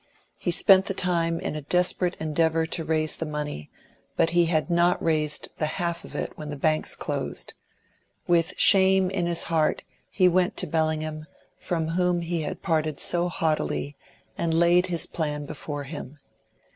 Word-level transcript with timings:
He 0.39 0.49
spent 0.49 0.85
the 0.85 0.95
time 0.95 1.39
in 1.39 1.55
a 1.55 1.61
desperate 1.61 2.17
endeavour 2.19 2.65
to 2.65 2.83
raise 2.83 3.15
the 3.15 3.25
money, 3.27 3.69
but 4.17 4.31
he 4.31 4.45
had 4.47 4.67
not 4.67 4.99
raised 4.99 5.49
the 5.57 5.67
half 5.77 6.03
of 6.03 6.15
it 6.15 6.35
when 6.35 6.49
the 6.49 6.57
banks 6.57 6.95
closed. 6.95 7.53
With 8.25 8.55
shame 8.57 9.11
in 9.11 9.27
his 9.27 9.43
heart 9.43 9.83
he 10.09 10.27
went 10.27 10.57
to 10.57 10.65
Bellingham, 10.65 11.27
from 11.59 11.89
whom 11.89 12.21
he 12.21 12.41
had 12.41 12.63
parted 12.63 12.99
so 12.99 13.29
haughtily, 13.29 13.95
and 14.39 14.55
laid 14.55 14.87
his 14.87 15.05
plan 15.05 15.45
before 15.45 15.83
him. 15.83 16.17